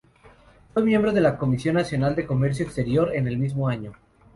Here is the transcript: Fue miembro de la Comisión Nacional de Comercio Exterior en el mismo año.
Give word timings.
Fue 0.73 0.83
miembro 0.83 1.11
de 1.13 1.21
la 1.21 1.37
Comisión 1.37 1.75
Nacional 1.75 2.15
de 2.15 2.25
Comercio 2.25 2.65
Exterior 2.65 3.13
en 3.15 3.27
el 3.27 3.37
mismo 3.37 3.67
año. 3.69 3.93